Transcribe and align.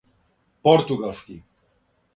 Португалски 0.63 1.37